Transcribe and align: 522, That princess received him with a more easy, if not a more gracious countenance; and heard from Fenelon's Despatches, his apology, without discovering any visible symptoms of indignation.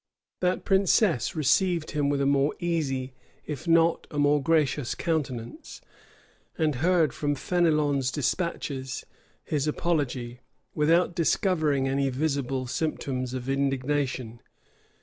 522, 0.39 0.39
That 0.57 0.65
princess 0.65 1.35
received 1.35 1.91
him 1.91 2.09
with 2.09 2.19
a 2.21 2.25
more 2.25 2.55
easy, 2.59 3.13
if 3.45 3.67
not 3.67 4.07
a 4.09 4.17
more 4.17 4.41
gracious 4.41 4.95
countenance; 4.95 5.79
and 6.57 6.73
heard 6.81 7.13
from 7.13 7.35
Fenelon's 7.35 8.09
Despatches, 8.11 9.05
his 9.43 9.67
apology, 9.67 10.39
without 10.73 11.13
discovering 11.13 11.87
any 11.87 12.09
visible 12.09 12.65
symptoms 12.65 13.35
of 13.35 13.47
indignation. 13.47 14.41